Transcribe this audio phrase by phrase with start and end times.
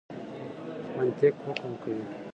[0.97, 2.03] منطق حکم کوي.